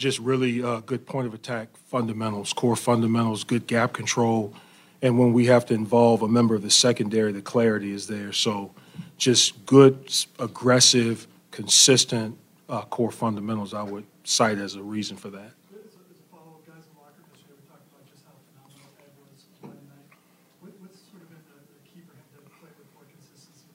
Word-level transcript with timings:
just 0.00 0.18
really 0.18 0.62
uh, 0.62 0.80
good 0.80 1.04
point 1.04 1.26
of 1.26 1.34
attack 1.34 1.68
fundamentals, 1.88 2.54
core 2.54 2.74
fundamentals, 2.74 3.44
good 3.44 3.66
gap 3.66 3.92
control. 3.92 4.54
And 5.02 5.18
when 5.18 5.34
we 5.34 5.44
have 5.46 5.66
to 5.66 5.74
involve 5.74 6.22
a 6.22 6.28
member 6.28 6.54
of 6.54 6.62
the 6.62 6.70
secondary, 6.70 7.32
the 7.32 7.42
clarity 7.42 7.92
is 7.92 8.06
there. 8.06 8.32
So 8.32 8.72
just 9.18 9.66
good, 9.66 10.10
aggressive, 10.38 11.26
consistent 11.50 12.38
uh, 12.70 12.80
core 12.82 13.10
fundamentals, 13.10 13.74
I 13.74 13.82
would 13.82 14.06
cite 14.24 14.56
as 14.56 14.74
a 14.74 14.82
reason 14.82 15.18
for 15.18 15.28
that. 15.30 15.38
As 15.38 15.44
a, 15.44 15.76
as 15.76 16.16
a 16.16 16.34
follow-up, 16.34 16.66
guys 16.66 16.76
in 16.88 16.94
the 16.94 17.00
locker 17.00 17.20
room 17.20 17.28
yesterday, 17.34 17.60
we 17.60 17.68
talked 17.68 17.84
about 17.92 18.08
just 18.10 18.24
how 18.24 18.32
phenomenal 18.56 18.88
Ed 19.04 19.12
was 19.20 19.44
Monday 19.60 19.84
night. 19.84 20.16
What, 20.60 20.72
what's 20.80 20.96
sort 21.12 21.20
of 21.20 21.28
been 21.28 21.44
the, 21.44 21.60
the 21.60 21.80
key 21.84 22.00
for 22.08 22.16
him 22.16 22.24
to 22.40 22.48
play 22.56 22.72
with 22.72 22.88
more 22.96 23.04
consistency? 23.04 23.68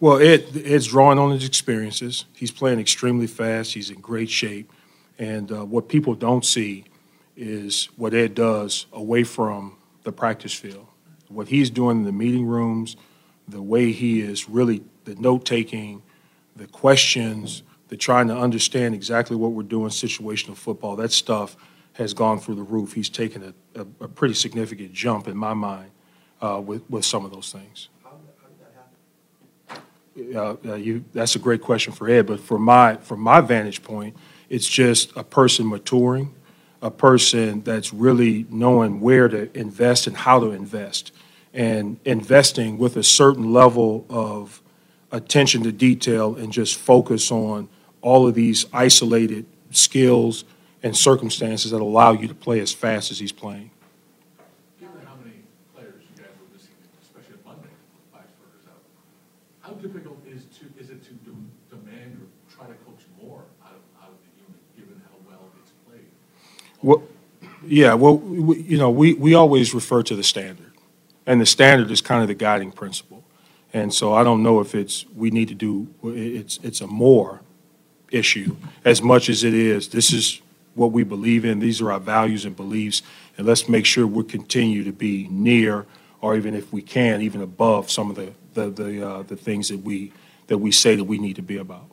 Well, 0.00 0.18
Ed, 0.18 0.50
Ed's 0.66 0.88
drawing 0.88 1.20
on 1.20 1.30
his 1.30 1.46
experiences. 1.46 2.24
He's 2.34 2.50
playing 2.50 2.80
extremely 2.80 3.28
fast. 3.28 3.74
He's 3.74 3.90
in 3.90 4.00
great 4.00 4.30
shape. 4.30 4.72
And 5.20 5.52
uh, 5.52 5.66
what 5.66 5.88
people 5.88 6.14
don't 6.14 6.44
see 6.44 6.86
is 7.36 7.90
what 7.96 8.14
Ed 8.14 8.34
does 8.34 8.86
away 8.90 9.22
from 9.22 9.76
the 10.02 10.12
practice 10.12 10.54
field. 10.54 10.86
What 11.28 11.48
he's 11.48 11.68
doing 11.68 11.98
in 11.98 12.04
the 12.04 12.12
meeting 12.12 12.46
rooms, 12.46 12.96
the 13.46 13.60
way 13.60 13.92
he 13.92 14.22
is 14.22 14.48
really, 14.48 14.82
the 15.04 15.14
note 15.16 15.44
taking, 15.44 16.02
the 16.56 16.66
questions, 16.66 17.62
the 17.88 17.98
trying 17.98 18.28
to 18.28 18.36
understand 18.36 18.94
exactly 18.94 19.36
what 19.36 19.52
we're 19.52 19.62
doing, 19.62 19.90
situational 19.90 20.56
football, 20.56 20.96
that 20.96 21.12
stuff 21.12 21.54
has 21.92 22.14
gone 22.14 22.40
through 22.40 22.54
the 22.54 22.62
roof. 22.62 22.94
He's 22.94 23.10
taken 23.10 23.54
a, 23.74 23.80
a, 23.80 23.86
a 24.04 24.08
pretty 24.08 24.34
significant 24.34 24.92
jump 24.94 25.28
in 25.28 25.36
my 25.36 25.52
mind 25.52 25.90
uh, 26.40 26.62
with, 26.64 26.88
with 26.88 27.04
some 27.04 27.26
of 27.26 27.30
those 27.30 27.52
things. 27.52 27.88
Uh, 30.34 30.56
uh, 30.64 30.74
you, 30.74 31.04
that's 31.12 31.36
a 31.36 31.38
great 31.38 31.60
question 31.60 31.92
for 31.92 32.08
Ed, 32.08 32.26
but 32.26 32.40
from 32.40 32.62
my, 32.62 32.96
from 32.96 33.20
my 33.20 33.40
vantage 33.40 33.82
point, 33.82 34.16
it's 34.50 34.68
just 34.68 35.16
a 35.16 35.24
person 35.24 35.68
maturing, 35.68 36.34
a 36.82 36.90
person 36.90 37.62
that's 37.62 37.94
really 37.94 38.44
knowing 38.50 39.00
where 39.00 39.28
to 39.28 39.56
invest 39.58 40.06
and 40.06 40.16
how 40.16 40.40
to 40.40 40.50
invest, 40.50 41.12
and 41.54 41.98
investing 42.04 42.76
with 42.76 42.96
a 42.96 43.02
certain 43.02 43.52
level 43.52 44.04
of 44.10 44.60
attention 45.12 45.62
to 45.62 45.72
detail 45.72 46.36
and 46.36 46.52
just 46.52 46.76
focus 46.76 47.32
on 47.32 47.68
all 48.02 48.26
of 48.28 48.34
these 48.34 48.66
isolated 48.72 49.46
skills 49.70 50.44
and 50.82 50.96
circumstances 50.96 51.70
that 51.70 51.80
allow 51.80 52.12
you 52.12 52.28
to 52.28 52.34
play 52.34 52.60
as 52.60 52.72
fast 52.72 53.10
as 53.10 53.18
he's 53.18 53.32
playing. 53.32 53.70
How 59.60 59.76
difficult 59.76 60.18
is 60.26 60.46
to, 60.58 60.66
is 60.82 60.90
it 60.90 61.00
to 61.04 61.14
demand 61.70 62.18
or 62.18 62.26
try 62.52 62.66
to 62.66 62.74
coach 62.82 63.06
more 63.22 63.44
out 63.62 63.70
of, 63.70 64.02
out 64.02 64.08
of 64.08 64.18
the 64.18 64.42
unit, 64.42 64.60
given 64.76 65.00
how 65.06 65.14
well 65.30 65.46
it's 65.62 65.70
played? 65.86 66.10
Well, 66.82 67.02
yeah, 67.66 67.94
well, 67.94 68.16
we- 68.16 68.60
you 68.62 68.78
know, 68.78 68.90
we, 68.90 69.14
we 69.14 69.34
always 69.34 69.74
refer 69.74 70.02
to 70.04 70.16
the 70.16 70.22
standard, 70.24 70.72
and 71.26 71.40
the 71.40 71.46
standard 71.46 71.90
is 71.90 72.00
kind 72.00 72.22
of 72.22 72.28
the 72.28 72.34
guiding 72.34 72.72
principle. 72.72 73.22
And 73.72 73.92
so 73.94 74.12
I 74.14 74.24
don't 74.24 74.42
know 74.42 74.60
if 74.60 74.74
it's, 74.74 75.04
we 75.14 75.30
need 75.30 75.48
to 75.48 75.54
do, 75.54 75.88
it's, 76.02 76.58
it's 76.62 76.80
a 76.80 76.86
more 76.86 77.40
issue 78.10 78.56
as 78.84 79.00
much 79.02 79.28
as 79.28 79.44
it 79.44 79.54
is, 79.54 79.88
this 79.88 80.12
is 80.12 80.40
what 80.74 80.90
we 80.92 81.04
believe 81.04 81.44
in, 81.44 81.60
these 81.60 81.80
are 81.80 81.92
our 81.92 82.00
values 82.00 82.44
and 82.44 82.56
beliefs, 82.56 83.02
and 83.36 83.46
let's 83.46 83.68
make 83.68 83.86
sure 83.86 84.06
we 84.06 84.24
continue 84.24 84.82
to 84.84 84.92
be 84.92 85.28
near, 85.30 85.86
or 86.20 86.36
even 86.36 86.54
if 86.54 86.72
we 86.72 86.82
can, 86.82 87.20
even 87.22 87.42
above 87.42 87.90
some 87.90 88.10
of 88.10 88.16
the, 88.16 88.32
the, 88.54 88.70
the, 88.70 89.08
uh, 89.08 89.22
the 89.22 89.36
things 89.36 89.68
that 89.68 89.78
we, 89.78 90.12
that 90.48 90.58
we 90.58 90.72
say 90.72 90.96
that 90.96 91.04
we 91.04 91.18
need 91.18 91.36
to 91.36 91.42
be 91.42 91.56
about. 91.58 91.84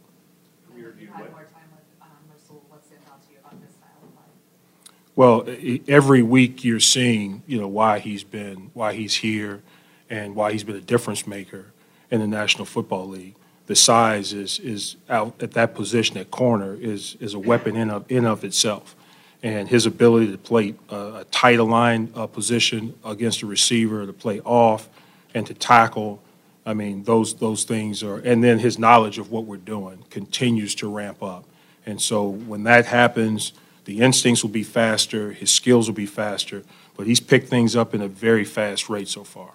If 0.75 0.77
you 1.01 1.07
had 1.07 1.19
more 1.19 1.27
time 1.27 1.69
with 1.75 2.01
um, 2.01 2.07
Rasul, 2.31 2.63
what 2.69 2.83
stands 2.85 3.05
out 3.11 3.21
to 3.27 3.31
you 3.33 3.39
about 3.39 3.53
his 3.61 3.71
style 3.75 4.01
of 4.01 4.13
play? 4.15 4.93
Well, 5.17 5.47
every 5.87 6.21
week 6.21 6.63
you're 6.63 6.79
seeing, 6.79 7.41
you 7.47 7.59
know, 7.59 7.67
why 7.67 7.97
he's 7.97 8.23
been, 8.23 8.69
why 8.75 8.93
he's 8.93 9.15
here 9.15 9.63
and 10.11 10.35
why 10.35 10.51
he's 10.51 10.63
been 10.63 10.75
a 10.75 10.79
difference 10.79 11.25
maker 11.25 11.65
in 12.11 12.19
the 12.19 12.27
National 12.27 12.65
Football 12.65 13.07
League. 13.07 13.33
The 13.65 13.75
size 13.75 14.31
is, 14.31 14.59
is 14.59 14.95
out 15.09 15.41
at 15.41 15.53
that 15.53 15.73
position 15.73 16.17
at 16.17 16.29
corner 16.29 16.75
is, 16.79 17.17
is 17.19 17.33
a 17.33 17.39
weapon 17.39 17.75
in 17.75 17.89
of, 17.89 18.05
in 18.11 18.25
of 18.25 18.43
itself. 18.43 18.95
And 19.41 19.67
his 19.67 19.87
ability 19.87 20.31
to 20.33 20.37
play 20.37 20.75
a, 20.87 20.95
a 20.95 21.25
tight 21.31 21.57
aligned 21.57 22.11
uh, 22.15 22.27
position 22.27 22.93
against 23.03 23.41
a 23.41 23.47
receiver, 23.47 24.05
to 24.05 24.13
play 24.13 24.39
off 24.41 24.87
and 25.33 25.47
to 25.47 25.55
tackle, 25.55 26.21
I 26.63 26.75
mean, 26.75 27.05
those, 27.05 27.33
those 27.33 27.63
things 27.63 28.03
are, 28.03 28.17
and 28.19 28.43
then 28.43 28.59
his 28.59 28.77
knowledge 28.77 29.17
of 29.17 29.31
what 29.31 29.45
we're 29.45 29.57
doing 29.57 30.03
continues 30.11 30.75
to 30.75 30.87
ramp 30.87 31.23
up. 31.23 31.43
And 31.87 31.99
so 31.99 32.27
when 32.27 32.65
that 32.65 32.85
happens, 32.85 33.53
the 33.87 34.01
instincts 34.01 34.43
will 34.43 34.49
be 34.49 34.63
faster, 34.63 35.31
his 35.31 35.49
skills 35.49 35.87
will 35.87 35.95
be 35.95 36.05
faster, 36.05 36.61
but 36.97 37.07
he's 37.07 37.21
picked 37.21 37.47
things 37.47 37.73
up 37.73 37.95
in 37.95 38.01
a 38.01 38.09
very 38.09 38.43
fast 38.43 38.89
rate 38.89 39.07
so 39.07 39.23
far. 39.23 39.53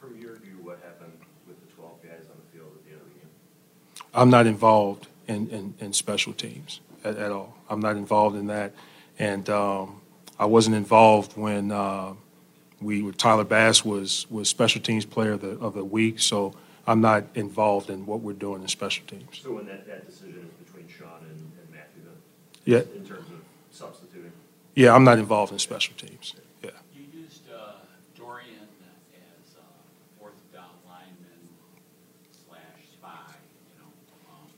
From 0.00 0.18
your 0.18 0.36
view, 0.36 0.56
what 0.62 0.78
happened 0.82 1.12
with 1.46 1.60
the 1.60 1.70
12 1.74 2.02
guys 2.02 2.26
on 2.30 2.36
the 2.40 2.58
field 2.58 2.72
at 2.74 2.84
the 2.86 2.92
end 2.92 3.00
of 3.02 3.08
the 3.08 3.20
game? 3.20 3.28
I'm 4.14 4.30
not 4.30 4.46
involved 4.46 5.08
in, 5.28 5.50
in, 5.50 5.74
in 5.80 5.92
special 5.92 6.32
teams 6.32 6.80
at, 7.04 7.18
at 7.18 7.30
all. 7.30 7.58
I'm 7.68 7.80
not 7.80 7.96
involved 7.96 8.36
in 8.36 8.46
that. 8.46 8.72
And 9.18 9.50
um, 9.50 10.00
I 10.38 10.46
wasn't 10.46 10.76
involved 10.76 11.36
when 11.36 11.70
uh, 11.70 12.14
we, 12.80 13.12
Tyler 13.12 13.44
Bass 13.44 13.84
was, 13.84 14.26
was 14.30 14.48
special 14.48 14.80
teams 14.80 15.04
player 15.04 15.32
of 15.32 15.42
the, 15.42 15.58
of 15.58 15.74
the 15.74 15.84
week, 15.84 16.20
so 16.20 16.54
I'm 16.86 17.02
not 17.02 17.24
involved 17.34 17.90
in 17.90 18.06
what 18.06 18.20
we're 18.20 18.32
doing 18.32 18.62
in 18.62 18.68
special 18.68 19.04
teams. 19.06 19.40
So 19.42 19.52
when 19.52 19.66
that, 19.66 19.86
that 19.86 20.06
decision 20.06 20.48
is 20.50 20.66
between 20.66 20.88
Sean 20.88 21.20
and, 21.20 21.52
and 21.60 21.70
Matthew 21.70 22.02
then? 22.02 22.14
Yeah, 22.64 22.78
In 22.98 23.06
terms 23.06 23.28
of 23.28 23.44
substituting? 23.74 24.32
yeah, 24.74 24.94
I'm 24.94 25.04
not 25.04 25.18
involved 25.18 25.52
in 25.52 25.58
special 25.58 25.94
teams. 25.96 26.34
Yeah. 26.62 26.70
You 26.94 27.04
used 27.22 27.42
uh, 27.52 27.72
Dorian 28.16 28.66
as 29.14 29.54
uh, 29.54 29.62
fourth 30.18 30.34
down 30.52 30.70
lineman 30.86 31.42
slash 32.46 32.82
spy, 32.92 33.34
you 33.74 33.82
know. 33.82 33.90
um, 34.30 34.48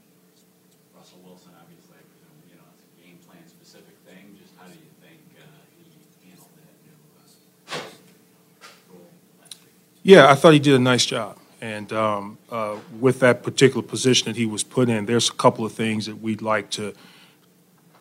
Russell 0.97 1.21
Wilson, 1.25 1.53
obviously, 1.61 1.97
I 1.97 2.05
presume, 2.13 2.37
you 2.49 2.57
know, 2.57 2.69
it's 2.73 2.85
a 2.85 3.07
game 3.07 3.19
plan 3.27 3.45
specific 3.49 3.97
thing. 4.07 4.37
Just 4.41 4.53
how 4.57 4.67
do 4.67 4.73
you 4.73 4.93
think 5.01 5.21
uh, 5.37 5.45
he 5.77 6.29
handled 6.29 6.53
that 6.61 6.77
new 6.85 6.97
uh, 7.73 7.81
role? 8.93 9.11
Yeah, 10.03 10.31
I 10.31 10.35
thought 10.35 10.53
he 10.53 10.61
did 10.61 10.75
a 10.75 10.79
nice 10.79 11.05
job. 11.05 11.39
And 11.61 11.91
um, 11.93 12.39
uh, 12.51 12.77
with 13.01 13.21
that 13.21 13.43
particular 13.43 13.83
position 13.83 14.27
that 14.27 14.37
he 14.37 14.47
was 14.47 14.63
put 14.63 14.89
in, 14.89 15.07
there's 15.07 15.31
a 15.31 15.33
couple 15.33 15.65
of 15.65 15.73
things 15.73 16.07
that 16.07 16.17
we'd 16.17 16.43
like 16.43 16.71
to 16.71 16.95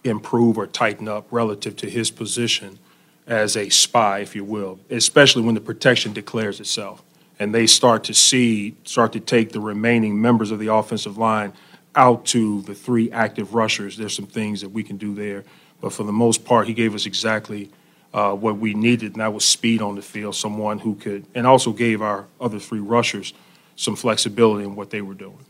improve 0.06 0.58
or 0.58 0.68
tighten 0.68 1.08
up 1.08 1.28
relative 1.32 1.76
to 1.78 1.90
his 1.90 2.12
position 2.12 2.80
as 3.28 3.58
a 3.58 3.70
spy, 3.70 4.20
if 4.20 4.36
you 4.36 4.44
will, 4.44 4.80
especially 4.90 5.42
when 5.42 5.56
the 5.56 5.62
protection 5.62 6.14
declares 6.14 6.60
itself. 6.60 7.02
And 7.40 7.54
they 7.54 7.68
start 7.68 8.04
to 8.06 8.14
see, 8.14 8.76
start 8.86 9.12
to 9.14 9.20
take 9.20 9.52
the 9.52 9.60
remaining 9.60 10.22
members 10.22 10.52
of 10.52 10.60
the 10.60 10.74
offensive 10.74 11.18
line 11.18 11.54
out 11.96 12.26
to 12.28 12.62
the 12.62 12.76
three 12.76 13.12
active 13.12 13.54
rushers. 13.54 13.98
There's 13.98 14.16
some 14.16 14.28
things 14.28 14.62
that 14.62 14.70
we 14.70 14.84
can 14.84 14.98
do 14.98 15.16
there. 15.16 15.44
But 15.82 15.92
for 15.92 16.04
the 16.04 16.14
most 16.14 16.46
part, 16.46 16.68
he 16.68 16.74
gave 16.74 16.96
us 16.96 17.06
exactly 17.06 17.70
uh, 18.14 18.34
what 18.34 18.58
we 18.58 18.74
needed, 18.74 19.14
and 19.14 19.22
that 19.22 19.34
was 19.34 19.44
speed 19.44 19.82
on 19.82 19.96
the 19.96 20.02
field, 20.02 20.36
someone 20.36 20.80
who 20.80 20.96
could, 20.96 21.26
and 21.36 21.46
also 21.46 21.74
gave 21.74 22.02
our 22.02 22.26
other 22.40 22.60
three 22.60 22.80
rushers 22.80 23.34
some 23.76 23.96
flexibility 23.96 24.64
in 24.64 24.76
what 24.76 24.90
they 24.90 25.02
were 25.02 25.14
doing. 25.14 25.46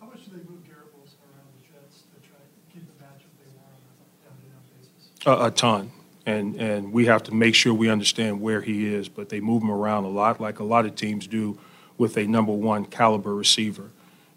How 0.00 0.06
much 0.06 0.24
do 0.24 0.30
they 0.30 0.36
move 0.48 0.64
Garrett 0.64 0.86
Wilson 0.94 1.18
around 1.34 1.50
the 1.58 1.66
Jets 1.66 2.06
to 2.14 2.20
try 2.22 2.38
to 2.38 2.72
keep 2.72 2.86
the 2.86 2.94
matchup 3.02 3.34
they 3.42 3.50
want 3.58 3.74
on 3.74 3.90
a 3.98 4.06
down-to-down 4.22 4.62
basis? 4.78 5.07
A, 5.26 5.46
a 5.46 5.50
ton. 5.50 5.92
And, 6.26 6.56
and 6.56 6.92
we 6.92 7.06
have 7.06 7.22
to 7.24 7.34
make 7.34 7.54
sure 7.54 7.72
we 7.72 7.88
understand 7.88 8.40
where 8.42 8.60
he 8.60 8.92
is, 8.92 9.08
but 9.08 9.30
they 9.30 9.40
move 9.40 9.62
him 9.62 9.70
around 9.70 10.04
a 10.04 10.08
lot, 10.08 10.40
like 10.40 10.58
a 10.58 10.64
lot 10.64 10.84
of 10.84 10.94
teams 10.94 11.26
do 11.26 11.58
with 11.96 12.18
a 12.18 12.26
number 12.26 12.52
one 12.52 12.84
caliber 12.84 13.34
receiver. 13.34 13.90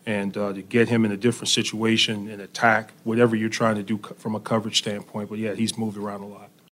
And 0.05 0.35
uh, 0.37 0.53
to 0.53 0.61
get 0.61 0.87
him 0.87 1.03
in 1.05 1.11
a 1.11 1.17
different 1.17 1.49
situation, 1.49 2.29
in 2.29 2.39
attack, 2.39 2.93
whatever 3.03 3.35
you're 3.35 3.49
trying 3.49 3.75
to 3.75 3.83
do 3.83 3.99
from 4.17 4.35
a 4.35 4.39
coverage 4.39 4.77
standpoint, 4.77 5.29
but 5.29 5.37
yeah, 5.37 5.53
he's 5.53 5.77
moved 5.77 5.97
around 5.97 6.21
a 6.21 6.27
lot. 6.27 6.50